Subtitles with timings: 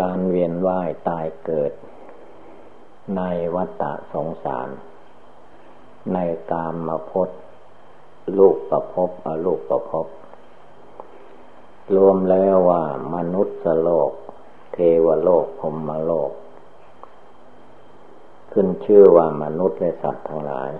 [0.00, 1.72] การเวียนว่ายตายเกิด
[3.16, 3.22] ใน
[3.54, 4.68] วัฏฏะสงสาร
[6.12, 6.18] ใน
[6.50, 7.28] กามมาพด
[8.38, 10.06] ลูกประพบอลูกประพบ
[11.96, 12.84] รวมแล้วว่า
[13.14, 14.10] มนุษย์โลก
[14.72, 16.30] เทวโลกพรมโลก
[18.52, 20.70] ขึ้นชื่อว่ามนุษย์และสัตว์ทั้งหลาย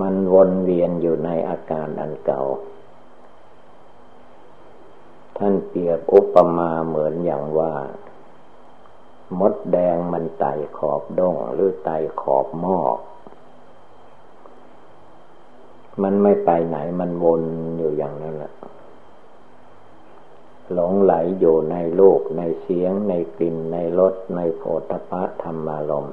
[0.00, 2.42] มันวนเวียนอยู่ในอาการอันเก่า
[5.38, 7.72] ท่านเปรียบอุปมาเหมือนอย่างว่า
[9.38, 12.78] มดแดงมันไต่ขอบด้งหรือไต่ขอบหม้อ
[16.02, 17.42] มันไม่ไปไหนมันวน
[17.78, 18.52] อยู่อย่างนั้นแหละ
[20.72, 26.06] หลงไหลอยู่ในโลกในเสียง ในกลิ่นในรสในโผฏฐะธรรมารม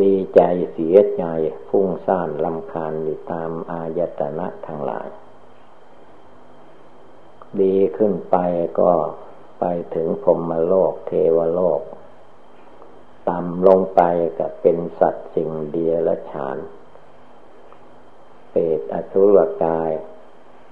[0.00, 0.40] ดีใจ
[0.72, 1.24] เสียใจ
[1.68, 5.08] ฟุ้งซ่านลำคาญอยู่ตามอายตนะทั้งหลาย
[7.60, 8.36] ดีขึ้นไป
[8.80, 8.90] ก็
[9.60, 11.80] ไปถึงพรมโลกเทวโลก
[13.28, 14.02] ต่ำลงไป
[14.38, 16.58] ก็เป็นสัตว์สิ่งเดียละฉาน
[18.50, 19.90] เปรตอสุรกาย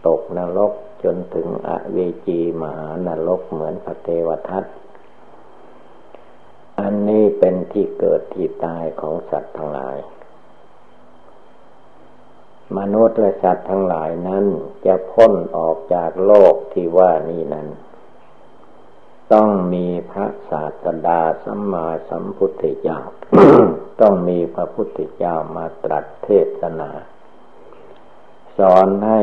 [0.07, 0.73] ตกนรก
[1.05, 4.65] จนถึงอเวจีมหานรกเหมือนพระเทวทัต
[6.81, 9.97] อันนี้เป็นที่เกิดที่ตายของสัตว์ทั้งหลาย
[12.79, 14.45] มนุษย์และสัตว์ทั้งหลายนั้น
[14.87, 17.69] จะพ้นออกจากโลกที่ว่านี่นั้น
[19.33, 23.01] ต้องมีพระศาสดาสัมมาสัมพุทธเจ้า
[24.01, 26.29] ต้องมีพระพุทธเจ้ามาตรัสเท
[26.61, 26.91] ศนา
[28.59, 29.21] สอนให้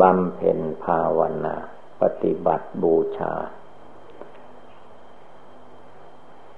[0.00, 1.56] บำเพ็ญภาวนา
[2.00, 3.34] ปฏิบัติบูชา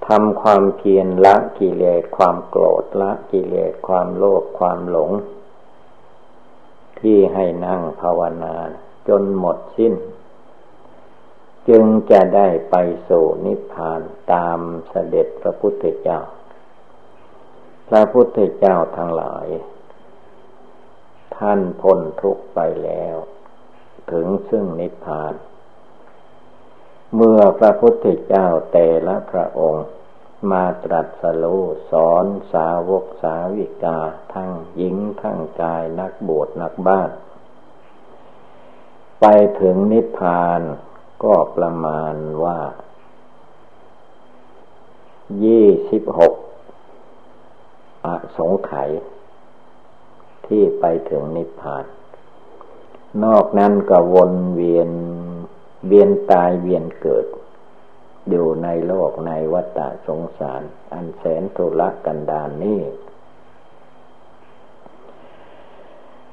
[0.07, 5.11] ทำความเพียรละกิเลสความโกรธละกิเลสความโลภความหลง
[7.05, 8.55] ที่ให้นั่งภาวนา
[9.09, 9.95] จนหมดสิ้น
[11.69, 12.77] จึงจะได้ไป
[13.09, 14.01] สู่นิพพาน
[14.33, 16.21] ตามเสด็จพระพุทธเจ้า
[17.89, 19.47] พระพุทธเจ้าทั้งหลาย
[21.37, 23.17] ท่านพ้นทุกไปแล้ว
[24.13, 25.35] ถึงซึ่งนิพพาน
[27.17, 29.87] เมื่อพระพุทธเจ้าแต่ละพระองค์
[30.51, 33.99] มาตรัสรู้สอนสาวกสาวิกา
[34.35, 37.11] ทั้งหญิงทั้งกายนักบวชนักบ้าน
[39.21, 39.27] ไป
[39.61, 40.61] ถึงนิพพาน
[41.25, 42.59] ก็ประมาณว่า
[45.45, 46.35] ยี่สิบหก
[48.05, 48.07] อ
[48.37, 48.91] สงไขย
[50.47, 51.85] ที่ไปถึงนิพพาน
[53.25, 54.91] นอกนั้นก็วนเวียน
[55.87, 57.27] เวียนตายเวียนเกิด
[58.31, 60.63] อยู่ในโลกในวัฏสงสาร
[60.93, 62.81] อันแสนทุรกันดารนนี้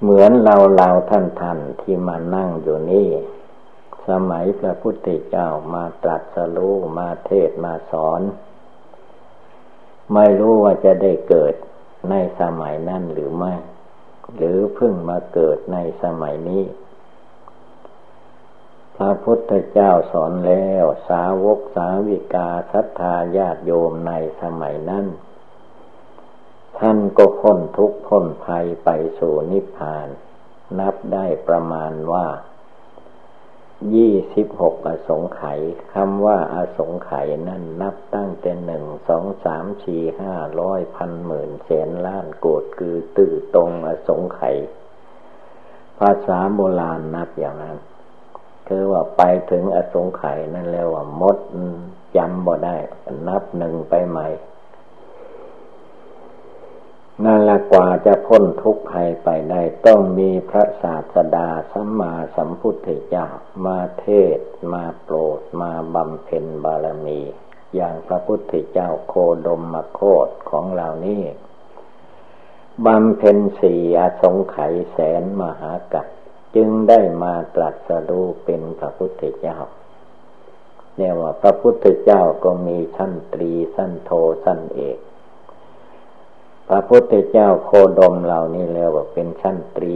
[0.01, 3.09] เหมือนเราเราท่านท่านที่มานั่งอยู่นี่
[4.09, 8.21] สมัยพระพุทธเจ้ามาตรัสรู้มาเทศมาสอน
[10.13, 11.53] ไม่รู้ว่าจะได้เกิด
[12.09, 13.53] ในสมัยนั้นหรือไม่
[14.35, 16.63] หรือเพิ่งมาเกิดในสมัยนี้
[19.03, 25.05] พระพุทธเจ้าสอนแล้วสาวกสาวิกาศรัทธาญาติโยมในสมัยนั้น
[26.79, 30.07] ท่านก็พ้นทุกข์พ้นภัยไปสู่นิพพาน
[30.79, 32.25] นับได้ประมาณว่า
[33.95, 35.59] ยี่สิบหกอสงไขย
[35.93, 44.57] คำว่าอาสงไขยนั่นนับตั้งแต่หนึ่งสองสามสี่ห้าร้อยพันหมื่นแสนล้านโกดคือตื่อตรงอสงไขย
[45.99, 47.79] ภาษาโบราณนับอย่างนั้น
[48.73, 51.37] คือว่าไปถึงอสงไขยนั่นแล้วว่ามด
[52.17, 52.75] จำบ่ได้
[53.27, 54.27] นับหนึ่งไปใหม่
[57.23, 63.27] นั่นละกว่าจะพ้นทุกข์ภัยไปได้ต้องมีพระศาสดาสัมมาสัมพุทธเจ้า
[63.65, 64.39] มาเทศ
[64.73, 67.19] มาโปรด มาบำเพ็ญบารมี
[67.75, 69.13] อย่างพระพุทธเจ้าโค
[69.47, 71.23] ดมมโคดของเรานี่
[72.85, 76.07] บำเพ็ญสี่อสงไขยแสนมหากัป
[76.55, 79.57] จึงได้มาตรัสรู้เป็นพระพุทธเจ้า
[80.97, 84.11] เนี่ยว่าพระพุทธเจ้าก็มีชั้นตรีชั้นโท
[84.43, 84.97] ชั้นเอก
[86.67, 89.95] พระพุทธเจ้าโคดมเหล่านี้เรียกว่าเป็นชั้นตรี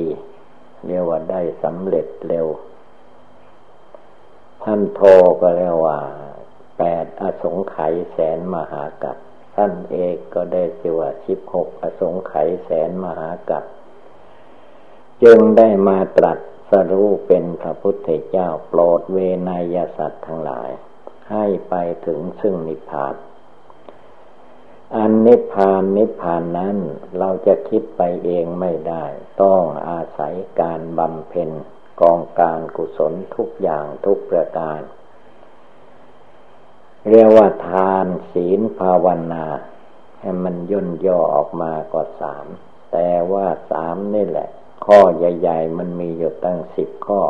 [0.88, 2.48] เรียกว่าได้สำเร็จเร็ว
[4.64, 5.02] ท่านโท
[5.42, 5.98] ก็เรียกว่า
[6.78, 9.18] แปดอสงไขยแสนมหากัป
[9.56, 13.64] ท่านเอกก็ได้ชื่อว่าสิบหกอสงไขยแสนมหากัป
[15.24, 16.40] จึงได้มาตรัส
[16.70, 19.18] สรู้เป็นพระพุทธเจ้าโปรดเว
[19.50, 20.70] นยสัตว์ทั้งหลาย
[21.32, 21.76] ให้ไป
[22.06, 23.16] ถึงซึ่งนิพพาน
[24.96, 26.78] อันนิพพานนิพพานนั้น
[27.18, 29.06] เราจะคิดไปเองไม่ได้
[29.42, 31.50] ต้องอาศัยการบำเพ็ญ
[32.02, 34.80] กองการกุศลทุกอย่างทุกประการ
[37.10, 39.46] เรียกว่าทานศีลภาวนา
[40.20, 42.46] ให้มันย่นย่อออกมาก็สาม
[42.92, 44.50] แต่ว่าสามนี่แหละ
[44.86, 47.22] ข้อใหญ่ ๆ มันมีอยู่ตั้งสิบข้อ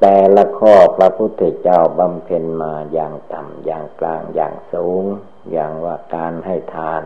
[0.00, 5.04] แต่ละข้อพระพุทธเจ้าบำเพ็ญมาอย่างต่ำอย่างกลางอย่างสูง
[5.52, 7.02] อย่างว่าการให้ทาน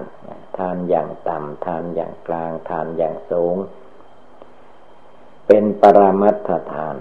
[0.59, 3.57] ทานอย่างต่ำทานอย่างกลางทานอย่างสูง
[5.47, 6.97] เป็นปรมัตถทาน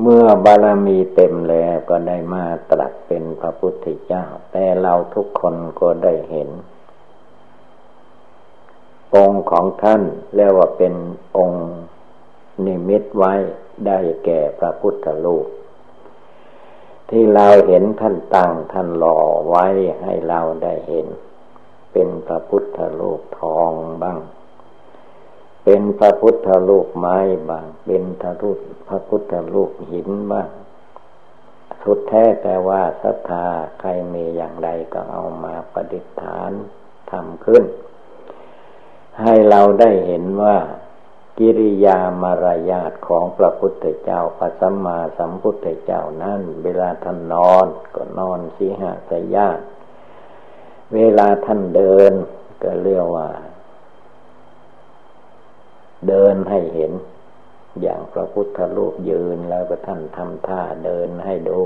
[0.00, 6.48] เมื่อบารมีเต็มแล้วก็ได้มาตรัสเป็นพระพุทธเจ้า แต่เราทุกคนก็ได้เห็น
[9.14, 10.02] องค์ของท่าน
[10.34, 10.94] เรียกว่าเป็น
[11.36, 11.66] องค์
[12.64, 13.34] นิมิตไว้
[13.86, 15.46] ได้แก่พระพุทธรูป
[17.10, 19.18] ที่เราเห็นท่านตั้งท่านหล่อ
[19.48, 19.66] ไว้
[20.02, 21.06] ให้เราได้เห็น
[21.92, 23.72] เป็นพระพุทธรูปทอง
[24.02, 24.18] บ้าง
[25.64, 27.18] เป็นพระพุทธรูปไม้
[27.48, 28.58] บาง เป็นพระรูป
[28.88, 30.48] พระพุทธรูปหินบ้าง
[31.82, 33.46] สุดแท้แต่ว่าศรัทธา
[33.80, 36.52] ใครมีอย่างใดก็เอามาประดิษฐาน
[37.10, 37.64] ทำขึ้น
[39.22, 40.56] ให้เราได้เห็นว่า
[41.38, 49.48] กิริยามารยาทของพระพุทธเจ้าพระสัมมาสัมพุทธเจ้านั้นเวลาท่านนอนก็นอนสีหาสยา
[50.94, 52.12] เวลาท่านเดิน
[52.62, 53.28] ก็เรียกว่า
[56.08, 56.92] เดินให้เห็น
[57.82, 61.60] อย่างพระพุทธรูปยืนแล้วก็ท่านทำท่าเดินให้ดู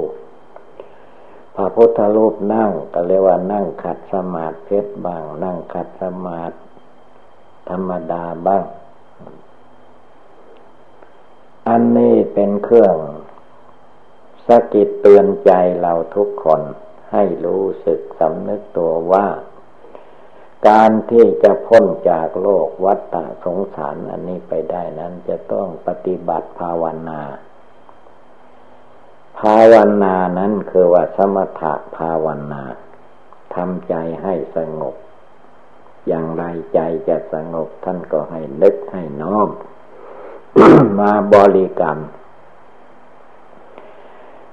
[1.56, 6.56] พระพุทธรูปนั่งก็เรียกว่านั่งขัดสมาธิเพชรบาง นั่งขัดสมาธิ
[7.70, 8.64] ธรรมดาบ้าง
[11.68, 12.96] อันนี้เป็นเครื่อง
[14.46, 16.60] สะกิดเตือนใจเราทุกคน
[17.12, 19.26] ให้รู้สึกสำนึกตัวว่า
[20.68, 27.20] การที่จะพ้นจากโลกวัฏฏะสงสารอันนี้ไปได้นั้นจะต้องปฏิบัติภาวนา
[29.40, 32.62] ภาวนานั้นคือว่าสมถะภาวนา
[33.54, 34.94] ทำใจให้สงบ
[36.08, 36.44] อย่างไร
[36.74, 39.48] ใจจะสงบท่านก็ให้นึกให้น้อม
[40.98, 41.98] มาบริกรรม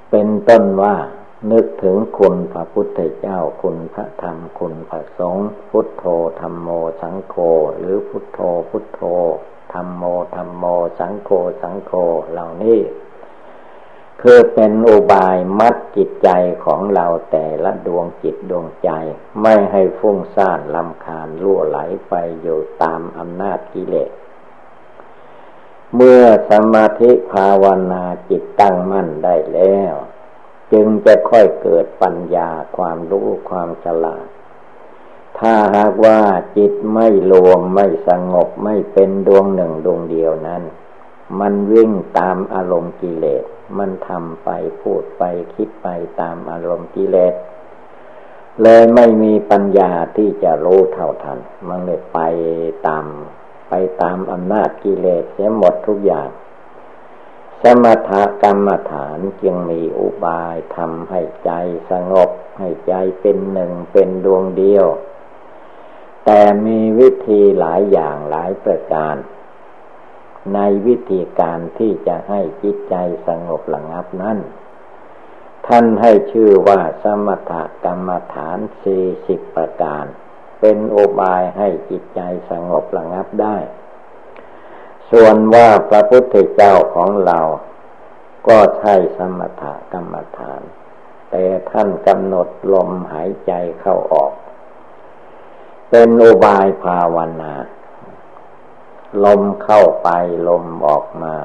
[0.09, 0.95] เป็นต้นว่า
[1.51, 6.05] นึกถึงคุณพระพุทธเจ้าคุณพระธรรมคุณพระสงฆ์พุทโธ
[6.39, 6.69] ธรรมโม
[7.01, 7.35] สังโฆ
[7.77, 8.39] หรือพุทโธ
[8.69, 9.01] พุทโธ
[9.73, 10.03] ธรรมโม
[10.35, 10.65] ธรรมโม
[10.99, 11.29] สังโฆ
[11.61, 11.91] สังโฆ
[12.31, 12.79] เหล่านี้
[14.21, 16.29] คือเป็นอุบายมัดจิตใจ
[16.65, 18.89] ของเราแต่ละดวงจิตดวงใจ
[19.41, 21.77] ไม่ให้ฟุ้งซ่านลำคาญล่วไหล
[22.09, 24.11] ไปอยู่ตามอำนาจกิเลส
[25.95, 29.93] เมื่อสมาธิภาวนาจิตตั้งมั่นได้แล้ว
[30.71, 34.27] จึงจะค่อยเกิดปัญญาความรู้ความฉลาด
[35.39, 36.19] ถ้าหากว่า
[36.57, 40.63] จิตไม่รวมไม่สงบไม่เป็นดวงหนึ่งดวงเดียวนั้น
[41.39, 43.43] มันวิ่งตามอารมณ์กิเลส
[43.77, 44.49] มันทำไป
[44.81, 45.23] พูดไป
[45.55, 45.87] คิดไป
[46.21, 47.33] ตามอารมณ์กิเลส
[48.61, 52.19] เลยไม่มีปัญญาที่จะรู้เท่าทัน มันเลยไป
[52.87, 53.05] ตาม
[53.69, 56.29] ไปตามอำนาจกิเลสเสียหมดทุกอย่าง
[57.61, 58.11] สมถ
[58.43, 61.51] กรรมฐานจึงมีอุบายทำให้ใจ
[61.91, 64.85] สงบ ให้ใจเป็นหนึ่งเป็นดวงเดียว
[66.25, 69.15] แต่มีวิธีหลายอย่างหลายประการ
[70.55, 72.95] ในวิธีการที่จะให้จิตใจ
[73.27, 74.37] สงบระงับนั้น
[75.67, 77.53] ท่านให้ชื่อว่าสมถ
[77.85, 80.05] กรรมฐานสี่สิบประการ
[80.59, 83.57] เป็นโอบายให้จิตใจสงบระงับได้
[85.11, 87.39] ส่วนว่าพระพุทธเจ้าของเรา
[88.47, 89.63] ก็ใช่สมถ
[89.93, 90.61] กรรมฐาน
[91.31, 94.31] แต่ท่านกำหนดลมหายใจเข้าออก
[95.89, 97.53] เป็นโอบายภาวนา
[99.25, 100.09] ลมเข้าไป
[100.49, 101.35] ลมออกมา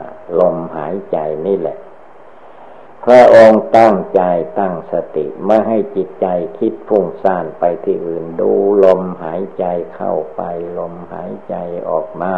[0.40, 1.78] ลมหายใจนี่แหละ
[3.04, 4.22] พระองค์ตั้งใจ
[4.58, 6.26] ตั้งสติไม่ให้จิตใจ
[6.58, 8.50] คิดฟุ้งซ่านไปที่อื่นดู
[8.84, 9.64] ลมหายใจ
[9.94, 10.42] เข้าไป
[10.78, 11.54] ลมหายใจ
[11.90, 12.34] ออกมา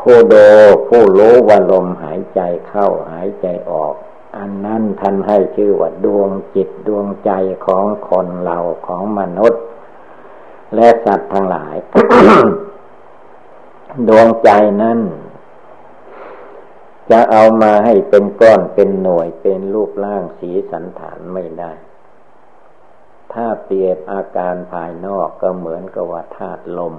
[0.00, 0.46] ผู้ดู
[0.88, 3.94] ผู้รู้ว่าลมหายใจเข้าหายใจออก
[4.38, 7.32] อันนั้นท่านให้ชื่อว่าดวงจิตดวงใจ
[7.66, 9.62] ของคนเราของมนุษย์
[10.74, 11.74] และสัตว์ทั้งหลาย
[14.08, 14.50] ดวงใจ
[14.82, 14.98] นั้น
[17.10, 21.72] จะเอามาให้เป็นก้อนเป็นหน่วยเป็นรูปร่างสีสันฐานไม่ได้
[23.32, 26.94] ถ้าเปรียบอาการภายนอกก็เหมือนกับว่าธาตุลม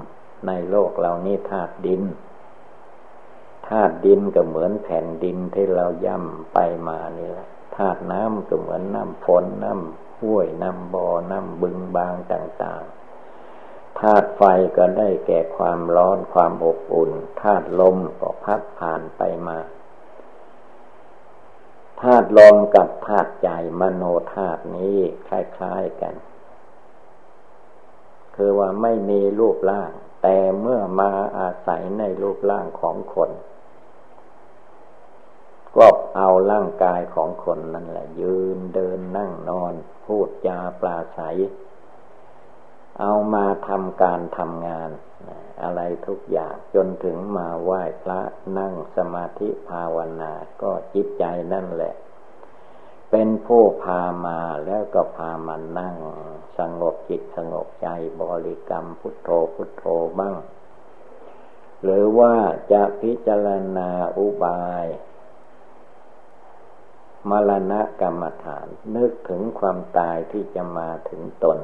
[0.48, 2.04] ในโลกเรานี้ธาตุดิน
[3.70, 12.97] ธาตุดินก็เหมือนแผ่นดินที่เราย่ำไปมานี่แหละธาตุน้ำก็เหมือนน้ำฝนน้ำห้วยน้ำบ่อน้ำบึงบางต่างๆ
[14.00, 14.44] ธาตุไฟ
[14.78, 17.12] ก็ได้แก่ความร้อนความอบอุ่น
[17.42, 19.60] ธาตุลมก็พัดผ่านไปมา
[22.02, 23.50] ธาตุลมกับธาตุใจ
[23.80, 24.04] มโน
[24.36, 26.16] ธาตุนี้คล้ายๆกัน
[28.36, 33.32] คือว่าไม่มีรูปร่าง แต่เมื่อมาอาศัยในรูปร่างของคน
[35.78, 35.88] ก็
[36.18, 39.74] เอาร่างกายของคนนั่นแหละ ยืนเดินนั่งนอน
[40.06, 41.20] พูดจาปลาใส
[43.00, 44.90] เอามาทำการทำงาน
[45.64, 48.20] อะไรทุกอย่างจนถึงมาไหว้พระ
[48.58, 51.94] นั่งสมาธิภาวนา ก็จิตใจนั่นแหละ
[53.12, 55.96] เป็นผู้พามาแล้วก็พามานั่ง
[56.58, 57.88] สงบจิตสงบใจ
[58.22, 59.84] บริกรรมพุทโธพุทโธ
[60.20, 60.36] บ้าง
[61.84, 62.36] หรือว่า
[62.72, 64.86] จะพิจารณาอุบาย
[67.30, 71.58] มรณะกรรมฐาน นึกถึงความตายที่จะมาถึงตน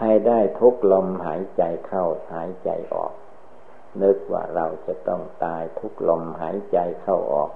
[0.00, 3.12] ให้ได้ทุกลมหายใจเข้าหายใจออก
[4.02, 7.50] นึกว่าเราจะต้องตายทุกลมหายใจเข้าออก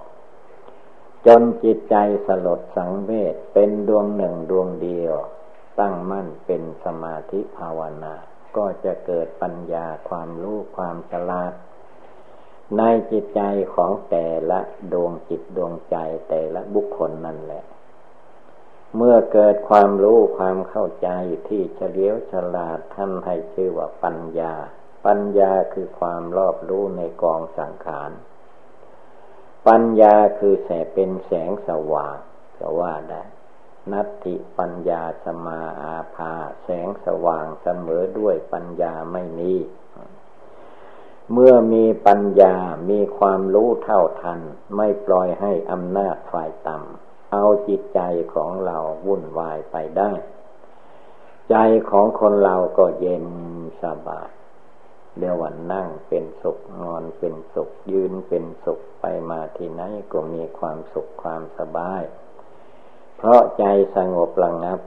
[1.27, 5.15] จนจิตใจสลดสังเวชเป็นดวงหนึ่งดวงเดียว
[5.81, 8.15] ตั้งมั่นเป็นสมาธิภาวนา
[8.57, 11.53] ก็จะเกิดปัญญาความรู้ความฉลาด
[12.79, 13.41] ในจิตใจ
[13.75, 14.61] ของแต่ละ
[14.93, 15.97] ดวงจิตดวงใจ
[16.29, 17.63] แต่ละบุคคลนั่นแหละ
[18.95, 21.09] เมื่อเกิดความรู้ความเข้าใจ
[21.49, 24.55] ที่เฉลียวฉลาดท่านให้ชื่อว่าปัญญา
[25.07, 28.11] ปัญญาคือความรอบรู้ในกองสังขาร
[29.69, 32.17] ปัญญาคือแสเป็นแสงสว่าง
[32.59, 33.23] ก็ว่าได้
[33.93, 39.53] นัตติปัญญาสมาอาภา แสงสว่างเสมอด้วยปัญญาไม่มี
[41.33, 42.57] เมื่อมีปัญญา
[42.91, 44.41] มีความรู้เท่าทัน
[44.77, 47.06] ไม่ปล่อยให้อำนาจฝ่ายต่ำ
[47.37, 48.01] เอาจิตใจ
[48.35, 50.13] ของเราวุ่นวายไปได้
[51.51, 51.57] ใจ
[51.91, 53.27] ของคนเราก็เย็น
[53.83, 54.31] สบาย
[55.19, 62.03] เดี๋ยววันนั่งเป็นสุขนอนเป็นสุขยืนเป็นสุขไปมาที่ไหนก็มีความสุขความสบาย
[63.17, 63.65] เพราะใจ
[63.97, 64.81] สงบระงับ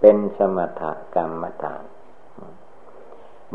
[0.00, 0.82] เป็นสมถ
[1.14, 1.84] กรรมฐาน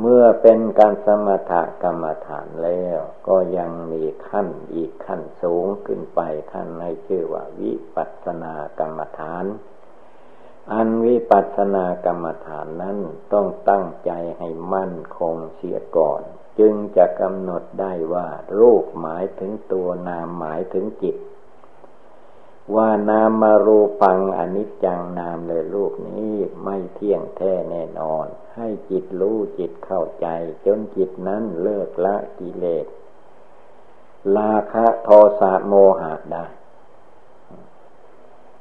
[0.01, 1.53] เมื่อเป็นการสมถ
[1.83, 6.19] กรรมฐานแล้ว ก็ยังมีขั้นอีกขั้นสูงขึ้นไป
[6.51, 9.45] ท่านให้ชื่อว่า วิปัสสนากรรมฐาน
[10.73, 12.97] อันวิปัสสนากรรมฐานนั้น
[13.33, 16.21] ต้องตั้งใจให้มั่นคงเสียก่อน
[16.59, 18.27] จึงจะกำหนดได้ว่า
[18.59, 21.15] รูปหมายถึงตัวนามหมายถึงจิต
[22.75, 26.33] ว่านามารูปังอนิจจังนามเลยลูกนี้
[26.63, 30.27] ไม่เที่ยงแท้แน่นอน ให้จิตรู้จิตเข้าใจ
[30.65, 32.85] จนจิตนั้นเลิกละกิเลส
[34.35, 35.09] ลาคะโท
[35.39, 36.45] สะโมหะได้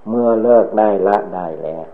[0.09, 1.89] เมื่อเลิกได้ละได้แล้ว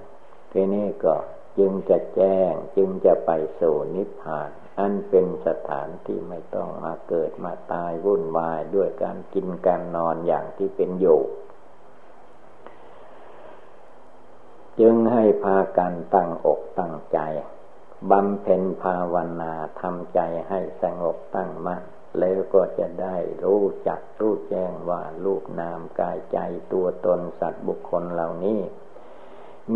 [0.52, 1.14] ทีนี้ก็
[1.59, 3.30] จึงจะแจ้งจึงจะไป
[3.61, 11.21] สู่นิพพาน อันเป็นสถานที่ไม่ต้องมาเกิดมาตายวุ่นวายด้วยการกินการนอนอย่างที่เป็นอยู่
[14.81, 17.19] จึงให้พากันตั้งอกตั้งใจ
[18.11, 21.83] บำเพ็ญภาวนาทำใจให้สงบตั้งมั่น
[22.19, 26.38] แล้วก็จะได้รู้จักรู้แจ้งว่าลูกนามกายใจ
[26.73, 28.61] ตัวตนสัตว์บุคคลเหล่านี้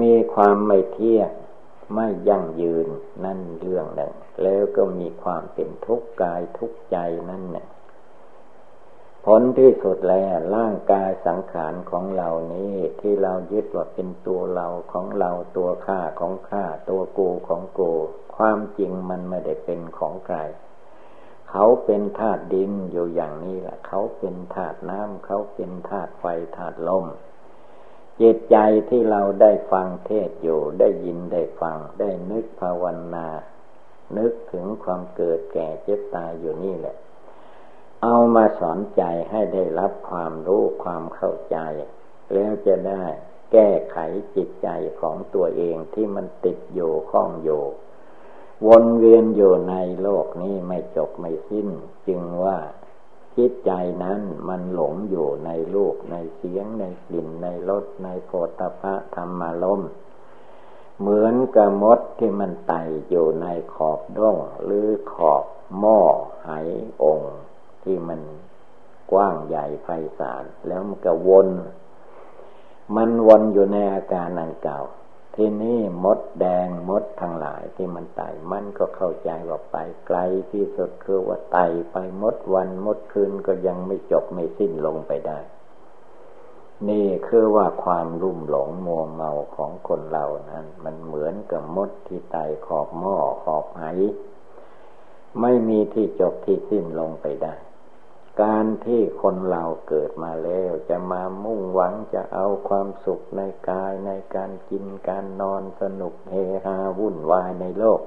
[0.00, 1.30] มีความไม่เที่ยง
[1.94, 2.88] ไม่ยั่งยืน
[3.24, 6.96] นั่นเรื่องหนึ่ง แล้วก็มีความเป็นทุกข์กายทุกข์ใจ
[7.30, 7.66] นั่นเนี่ย
[9.30, 17.92] ผลที่สุดแล้วร่างกายสังขารของเรานี้ที่เรายึดว่าเป็นตัวเราของเราตัวข้าของข้าตัวกูของกู
[18.36, 20.38] ความจริงมันไม่ได้เป็นของใคร
[21.50, 26.24] เขาเป็นธาตุดินอยู่อย่างนี้แหละ เขาเป็นธาตุน้ำเขาเป็นธาตุไฟ
[26.56, 27.06] ธาตุลม
[28.20, 28.56] จิตใจ
[28.88, 33.28] ที่เราได้ฟังเทศอยู่ได้ยินได้ฟังได้นึกภาวนา
[34.18, 36.96] นึกถึงความเกิดแก่เจ็บตายอยู่นี่แหละ
[38.02, 41.58] เอามาสอนใจให้ได้รับความรู้ความเข้าใจ
[42.34, 43.04] แล้วจะได้
[43.52, 43.98] แก้ไข
[44.36, 44.68] จิตใจ
[45.00, 47.62] ของตัวเองที่มันติดอยู่ข้องอยู่
[48.66, 51.68] วนเวียนอยู่ในโลกนี้ไม่จบไม่สิ้น
[52.08, 52.58] จึงว่า
[53.36, 53.72] จิตใจ
[54.04, 59.82] นั้นมันหลงอยู่ในลูกในเสียงในกลิ่นในรสในโพธพะธรรมารม
[61.00, 65.44] เหมือนกับมดที่มันไต่อยู่ในขอบด้งหรือขอบ
[65.78, 66.00] หม้อ
[66.44, 66.50] ไห
[67.04, 67.36] องค์
[67.84, 68.20] ที่มัน
[69.12, 71.48] กว้างใหญ่ไพศาลแล้วมันก็วน
[72.96, 74.80] มันวนอยู่ในอาการอันเก่า
[75.34, 80.18] ทีนี้มดแดงมดทั้งหลายที่มันไต่มันก็เข้าใจว่าไปไกล
[80.52, 85.38] ที่สุดคือว่าไต่ไปมดวันมดคืนก็ยังไม่จบไม่สิ้นลงไปได้
[86.88, 93.84] นี่คือว่าความรุ่มหลงมัวเมาของคนเรานั้น มันเหมือนกับมดที่ไตขอบหม้อขอบไห
[95.40, 97.54] ไม่มีที่จบที่สิ้นลงไปได้
[98.42, 108.00] การที่คนเราเกิดมาแล้ว จะมามุ่งหวังจะเอาความสุขในกายในการกินการนอนสนุกเฮฮาวุ่นวายในโลก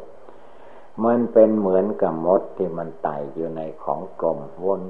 [1.06, 4.84] มันเป็นเหมือนกับมดที่มันไต่อยู่ในของกลมวน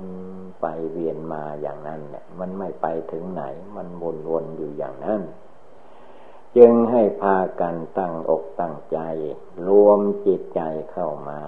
[0.62, 3.44] ไปเวียนมาอย่างนั้นเนี่ยมันไม่ไปถึงไหน
[3.76, 5.22] มันวนวนอยู่อย่างนั้น
[6.58, 9.00] จึงให้พากันตั้งอกตั้งใจ
[9.68, 11.42] รวมจิตใจเข้ามา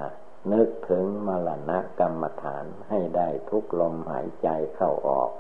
[0.51, 5.31] นึกถึงมรณะกรรมฐานให้ได้ทุกลมหายใจเข้าออก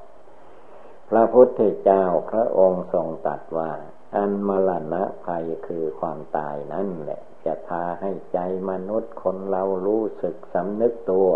[1.09, 3.71] พระพุทธเจ้าพระองค์ทรงตรัสว่า
[4.15, 11.29] อันมรณะภัยคือความตายนั่นแหละ จะพาให้ใจมนุษย์คนเรารู้สึกสำนึกตัว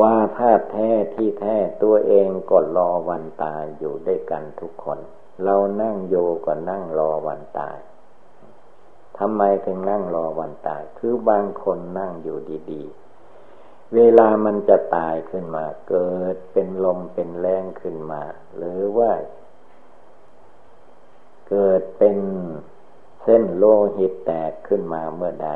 [0.00, 4.98] ว่าถ้าแท้ที่แท้ตัวเองก็รอวันตายอยู่ด้วยกันทุกคน
[5.44, 7.78] เรานั่งโยก็นั่งรอวันตาย
[9.18, 12.38] ทำไมถึงนั่งรอวันตาย คือบางคนนั่งอยู่
[12.72, 18.22] ดีๆ เวลามันจะตายขึ้นมา เกิดเป็นลมเป็นแรงขึ้นมา
[18.56, 19.12] หรือว่า
[21.48, 22.18] เกิดเป็น
[23.22, 23.64] เส้นโล
[23.96, 25.50] หิตแตกขึ้นมาเมื่อใด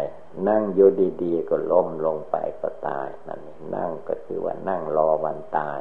[0.49, 0.91] นั่งอยู่
[1.23, 3.41] ดีๆ ก็ล้มลงไปก็ตายนั่น
[3.75, 5.81] นั่งก็คือว่านั่งรอวันตาย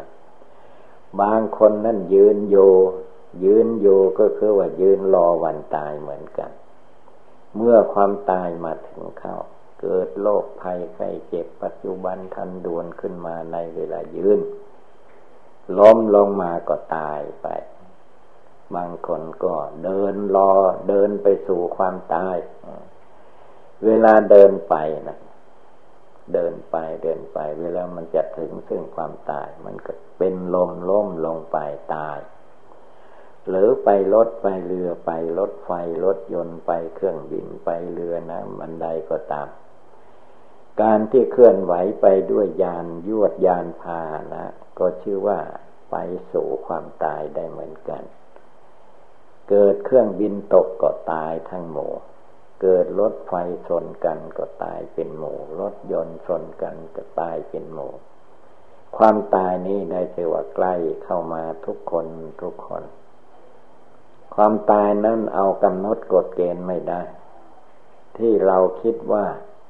[1.22, 2.58] บางคนนั่นยืนโย
[3.44, 3.88] ยืนโย
[4.20, 6.52] ก็คือว่ายืนรอวันตายเหมือนกัน
[7.56, 9.36] เมื่อความตายมาถึงเข้า
[9.82, 14.40] เกิดโรคภัยไข้เจ็บปัจจุบันทันด่วนขึ้นมาในเวลายืน
[15.80, 17.48] ล้มลงมาก็ตายไป
[18.76, 20.52] บางคนก็เดินรอ
[20.90, 22.38] เดินไปสู่ความตาย
[23.86, 24.76] เวลาเดินไป
[25.08, 25.20] นะ
[26.34, 31.58] เดินไปเดินไป เวลามันจะถึงซึ่งความตาย มันก็เป็นลมล้มลงไป
[31.96, 32.18] ตาย
[33.50, 35.72] หรือไปรถไปเรือไปรถไฟ
[36.04, 39.48] รถยนต์ไปเครื่องบินไปเรือนะมันใดก็ตาม
[40.82, 44.02] การที่เคลื่อนไหวไปด้วยยานยวดยานพา
[44.34, 44.46] นะ
[44.80, 45.40] ก็ชื่อว่า
[45.92, 45.96] ไป
[46.32, 48.04] สู่ความตายได้เหมือนกัน
[49.50, 51.94] เกิดเครื่องบินตกก็ตายทั้งหมู่
[52.62, 53.34] เกิดรถไฟ
[53.68, 57.94] ชนกันก็ตายเป็นหมู่ รถยนต์ชนกันก็ตายเป็นหมู่
[58.98, 62.08] ความตายนี้ได้เทว่าใกล้เข้ามาทุกคน
[62.42, 62.84] ทุกคน
[64.36, 67.02] ความตายนั้นเอากำหนดกฎเกณฑ์ไม่ได้
[68.18, 69.26] ที่เราคิดว่า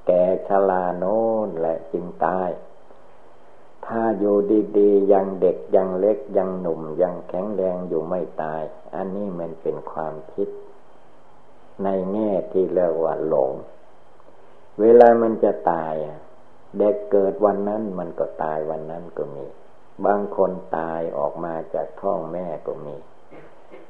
[0.07, 2.49] แก่ชราโน้นแหละจึงตาย
[3.85, 4.37] ถ้าอยู่
[4.77, 8.61] ดีๆ ยังเด็กยังเล็กยังหนุ่มยังแข็งแรงอยู่ไม่ตาย
[8.95, 10.49] อันนี้มันเป็นความคิด
[11.83, 13.53] ในแง่ที่เรียกว่าหลง
[14.81, 15.93] เวลามันจะตาย
[16.77, 19.45] เด็กเกิดวันนั้นมันก็ตายวันนั้นก็มี
[20.05, 22.95] บางคนตายออกมาจากท้องแม่ก็มี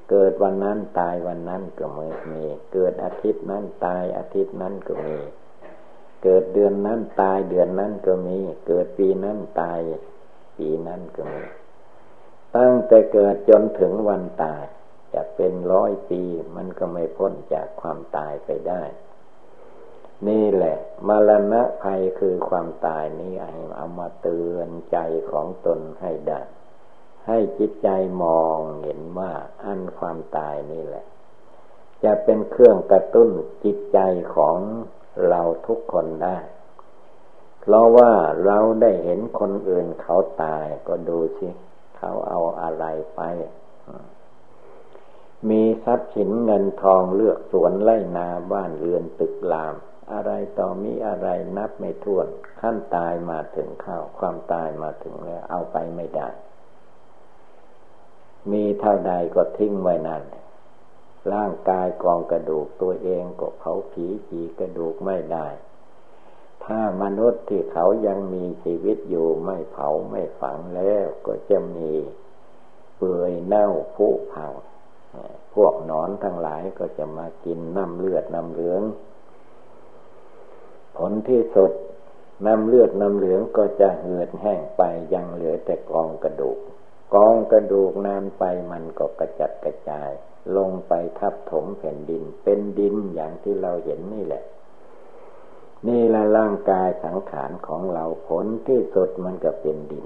[0.10, 1.86] เกิดวันนั้นตายวันนั้นก็
[2.32, 5.18] มี เกิดอาทิตย์นั้นตายอาทิตย์นั้นก็มี
[6.24, 8.38] เกิดเดือนนั้นตายเดือนนั้นก็มี
[8.68, 9.80] เกิดปีนั้นตาย
[10.58, 11.44] ปีนั้นก็มี
[12.56, 14.64] ตั้งแต่เกิดจนถึงวันตาย
[15.14, 16.22] จะเป็นร้อยปี
[16.56, 18.84] มันก็ไม่พ้นจากความตายไปได้
[20.28, 23.34] นี่แหละ มรณะภัยคือความตายนี้
[23.76, 24.98] เอามาเตือนใจ
[25.32, 26.42] ของตนให้ได้
[27.28, 27.90] ให้จิตใจ
[28.24, 29.32] มองเห็นว่า
[29.64, 31.06] อันความตายนี่แหละ
[32.04, 33.30] จะเป็นเครื่องกระตุ้น
[33.64, 34.00] จิตใจ
[34.36, 34.58] ของ
[35.28, 36.38] เราทุกคนได้
[37.62, 38.12] เพราะว่า
[38.46, 41.48] เราได้เห็นคนอื่นเขาตายก็ดูสิ
[41.98, 42.86] เขาเอาอะไร
[43.16, 43.22] ไป
[45.50, 49.76] มีทรัพย์สินเงินทองเลือกสวนไร่นาบ้านเรือนตึกราม
[50.14, 52.28] อะไรต่อมีอะไรนับไม่ถ้วน
[52.62, 56.28] ขั้นตายมาถึงข้าวความตายมาถึงแล้ว เอาไปไม่ได้
[58.52, 60.24] มีเท่าใดก็ทิ้งไว้นั่น
[61.34, 65.48] ร่างกายกองกระดูกตัวเองก็เผาผีจีกระดูกไม่ได้
[66.66, 71.92] ถ้ามนุษย์ที่เขายังมีชีวิตอยู่ไม่เผาไม่ฝังแล้วก็จะมี
[72.98, 74.48] เปื่อยเน่าผุเผา
[75.56, 78.82] พวกนอนทั้งหลายก็จะมากินน้ำเลือดน้ำเหลือง
[80.98, 81.72] ผลที่สุด
[82.46, 84.82] น้ำเลือดน้ำเหลืองก็จะเหือดแห้งไป
[85.14, 86.60] ยังเหลือแต่กองกระดูก
[87.16, 90.12] กองกระดูกนานไปมันก็กระจัดกระจาย
[90.58, 94.44] ลงไปทับถมแผ่นดิน เป็นดินอย่างที่เราเห็นนี่แหละ
[95.88, 100.06] นี่ละร่างกายสังขารของเราผลที่สุดมันก็เป็นดิน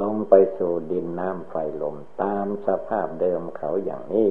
[0.00, 4.30] ลงไปสู่ดินน้ำไฟลมตามสภาพเดิมเขาอย่างนี้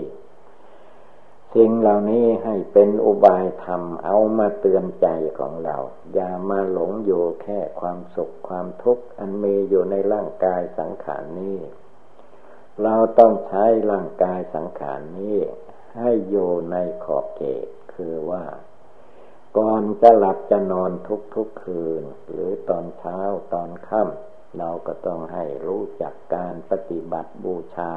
[1.55, 5.07] สิ่งเหล่านี้ให้เป็นอุบายธรรมเอามาเตือนใจ
[5.39, 5.77] ของเรา
[6.13, 11.57] อย่ามาหลงอยู่แค่ความสุขความทุกข์อันมีอยู่ในร่างกายสังขารนี้
[12.83, 15.37] เราต้องใช้ร่างกายสังขารนี้
[15.99, 18.45] ให้อยู่ในขอบเขตคือว่า
[19.57, 23.19] ก่อนจะหลับจะนอนทุกทุกคืน หรือตอนเช้า
[23.53, 27.93] ตอนค่ำเราก็ต้องให้รู้จักการปฏิบัติบูชา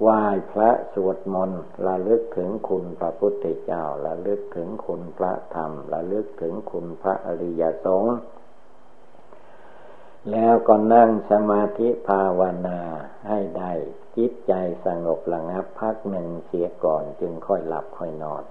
[0.00, 8.16] ไหว้พระสวดมนต์ระลึกถึงคุณพระพุทธเจ้าระลึกถึงคุณพระธรรมระลึกถึงคุณพระอริยสงฆ์
[10.32, 12.80] แล้วก็นั่งสมาธิภาวนา
[13.28, 13.72] ให้ได้
[14.16, 14.52] จิตใจ
[14.86, 18.42] สงบระงับพักหนึ่งเสียก่อนจึงค่อยหลับค่อยนอน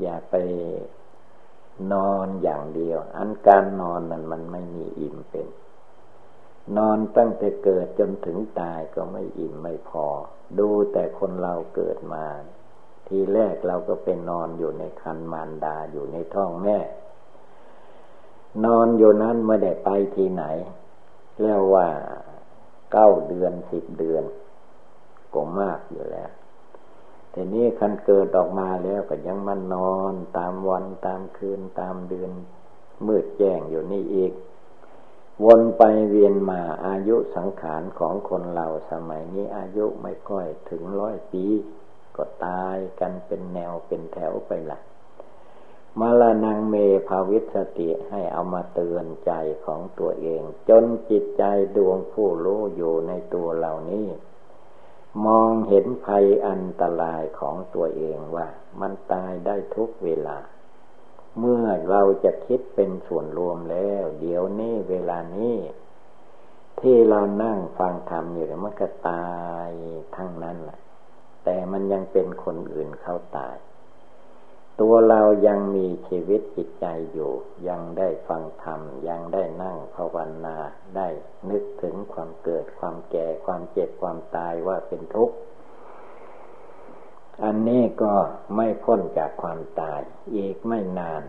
[0.00, 0.34] อย่าไป
[1.92, 5.46] นอนอย่างเดียว อันการนอนนั้นมันไม่มีอิ่มเป็น
[6.76, 10.06] นอนตั้งแต่เกิดจนถึงตายก็ไม่อิ่มไม่พอ
[10.58, 12.24] ดูแต่คนเราเกิดมา
[13.06, 16.78] ทีแรกเราก็เป็นนอนอยู่ในคันมารดาอยู่ในท้องแม่
[18.64, 20.44] นอนอยู่นั้นไม่ได้ไปที่ไหน
[21.40, 21.86] เรียกว่า
[22.92, 24.24] เก้าเดือนสิบเดือน
[25.34, 26.30] ก็มากอยู่แล้ว
[27.30, 32.30] แต่นี้คันเกิดออกมาแล้วก็ยังมันนอนตามวันตามคืนตามเดือน
[33.06, 34.32] มืดแจ้งอยู่นี่อีก
[35.44, 41.44] วนไปเวียนมาอายุสังขารของคนเราสมัยนี้อายุไม่ค่อยถึงร้อยปี
[42.16, 44.78] ก็ตายกันเป็นแนวเป็นแถวไปละ
[46.00, 46.74] มาลานังเม
[47.08, 49.32] ภาวิสติให้เอามาเตือนใจ
[49.64, 51.44] ของตัวเอง จนจิตใจ
[51.76, 54.06] ดวงผู้รู้อยู่ในตัวเหล่านี้
[55.26, 58.46] มองเห็นภัยอันตรายของตัวเองว่า
[58.80, 60.38] มันตายได้ทุกเวลา
[61.38, 65.56] เมื่อเราจะคิดเป็นส่วนรวมแล้ว เดี๋ยวนี้เวลานี้
[66.80, 69.36] ที่เรานั่งฟังธรรมอยู่มันก็ตา
[69.68, 69.70] ย
[70.16, 70.78] ทั้งนั้นแหละ
[71.44, 73.56] แต่มันยังเป็นคนอื่นเขาตาย
[74.80, 77.32] ตัวเรายังมีชีวิตจิตใจอยู่
[77.68, 80.56] ยังได้ฟังธรรม ยังได้นั่งภาวนา
[80.96, 81.08] ได้
[81.50, 85.34] นึกถึงความเกิดความแก่ความเจ็บความตายว่าเป็นทุกข์
[87.44, 88.14] อันนี้ก็
[88.56, 90.00] ไม่พ้นจากความตาย
[90.36, 91.22] อีกไม่นาน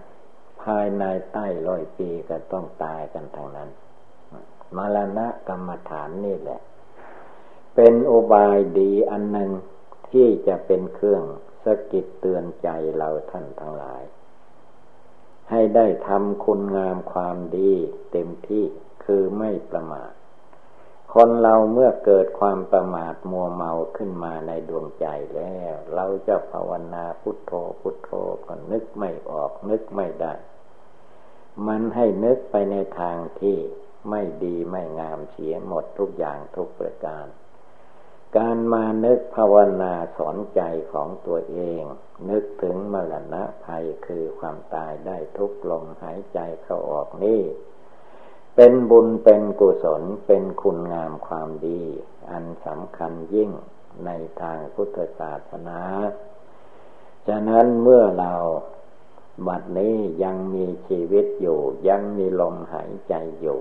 [0.62, 3.70] ภายในใต้ร้อยปีก็ต้องตายกันทางนั้น
[4.76, 6.60] มรณะกรรมฐานนี่แหละ
[7.76, 9.52] เป็นโอบายดีอันหนึ่ง
[10.10, 11.24] ที่จะเป็นเครื่อง
[11.64, 14.02] สกิดเตือนใจเราท่านทั้งหลาย
[15.50, 17.72] ให้ได้ทำคุณงามความดี
[18.12, 18.66] เต็มที่
[19.06, 20.12] คือไม่ประมาท
[21.20, 27.52] คนเราเมื่อเกิดความประมาทมัวเมาขึ้นมาในดวงใจแล้ว เราจะภาวนาพุทโธ
[27.82, 28.12] พุทโธ
[28.46, 30.34] ก็นึกไม่ออกนึกไม่ได้
[31.68, 33.58] มันให้นึกไปในทางที่
[34.10, 37.26] ไม่ดีไม่งามเสียหมดทุกอย่างทุกประการ
[38.38, 40.62] การมานึกภาวนาสอนใจ
[40.94, 41.84] ของตัวเอง
[42.30, 47.42] นึกถึงมรณะภัยคือความตายได้ทุกลมหายใจเข้าออกนี่
[48.60, 51.82] เป็นบุญเป็นกุศลเป็นคุณงามความดี
[52.32, 53.52] อันสำคัญยิ่ง
[54.06, 54.10] ใน
[54.42, 55.82] ทางพุทธศาสนา
[57.28, 58.34] ฉะนั้นเมื่อเรา
[59.48, 63.60] บัดนี้ยังมีชีวิตอยู่ ยังมีลมหายใจอยู่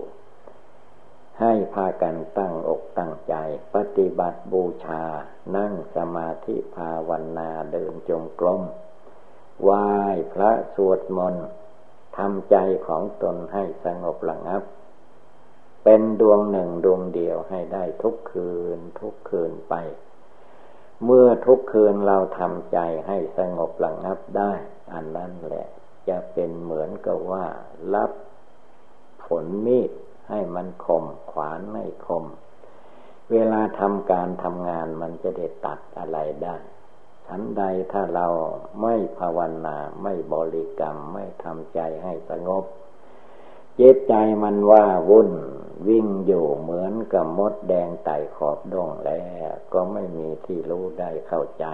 [1.40, 3.35] ให้พากันตั้งอกตั้งใจ
[3.74, 5.02] ปฏิบัติบูชา
[5.56, 8.62] นั่งสมาธิภาวนาเดินจงกรม
[9.62, 9.87] ไหว้
[10.32, 11.46] พระสวดมนต์
[12.16, 12.56] ทำใจ
[12.87, 14.62] ของตนให้สงบระงับ
[15.88, 19.75] เป็นดวงหนึ่งดวงเดียวให้ได้ทุกคืนทุกคืนไป
[21.05, 24.53] เมื่อทุกคืนเราทำใจให้สงบระงับได้
[24.92, 25.66] อันนั้นแหละ
[26.09, 27.46] จะเป็นเหมือนกับว่า
[27.94, 28.11] รับ
[29.25, 29.90] ผลมีด
[30.31, 32.25] ให้มันคม ขวานไม่คม
[33.33, 36.57] เวลาทำการทำงานมันจะได้ตัดอะไรได้
[37.27, 38.29] ฉันใดถ้าเรา
[38.83, 42.64] ไม่ภาวนาไม่บริกรรมไม่ทำใจให้สงบ
[43.81, 45.31] จิตใจมันว่าวุ่น
[45.89, 51.67] วิ่งอยู่เหมือนกับมดแดงไต่ขอบดงแล้วก็ไม่มีที่รู้ได้เข้าใจ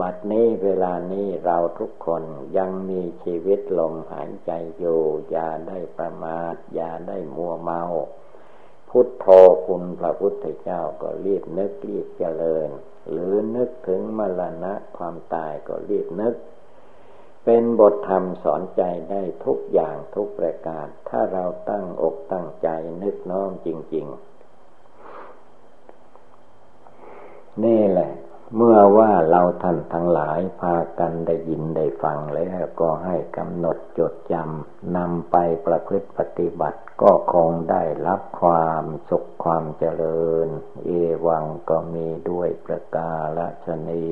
[0.00, 2.22] บัดนี้เวลานี้เราทุกคน
[2.56, 7.82] ยังมีชีวิตลมหายใจอยู่อย่าได้ประมาทอย่าได้มัวเมา
[8.88, 9.26] พุทโธ
[9.66, 12.68] คุณพระพุทธเจ้าก็รีบนึกรีบเจริญ
[13.10, 16.34] หรือนึกถึงมรณะความตายก็รีบนึก
[17.50, 22.68] เป็นบทธรรมสอนใจได้ทุกอย่างทุกประการ ถ้าเราตั้งอกตั้งใจ
[23.02, 24.06] นึกน้อมจริง
[26.70, 28.12] ๆ นี่แหละ
[28.56, 40.48] เมื่อว่าเราท่านทั้งหลายพากันได้ยินได้ฟังแล้วก็ให้กำหนดจดจำนำไปประพฤติปฏิบัติ ก็คงได้รับความสุขความเจริญ
[40.84, 40.90] เอ
[41.26, 43.12] วังก็มีด้วยประกา
[43.66, 44.06] ศนี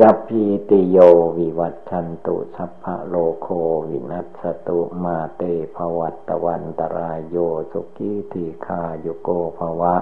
[0.00, 0.98] สัพพิติโย
[1.38, 3.48] วิวัตชันตุสัพพะโลโค
[3.88, 5.42] วินัสตุมาเต
[5.76, 7.36] ภวัตวันตรายโย
[7.72, 9.28] สุกิธีคาโยโก
[9.58, 9.96] ภวะ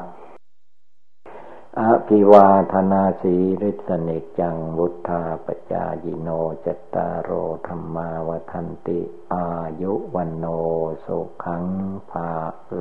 [1.81, 6.29] อภิวาธนาสีริสเนจังวุธาปจายิโน
[6.65, 7.31] จตตารโอ
[7.67, 9.01] ธรรมาวทันติ
[9.33, 9.47] อา
[9.81, 10.47] ยุวันโน
[11.05, 11.65] สุขัง
[12.11, 12.31] ภา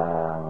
[0.02, 0.42] ลัง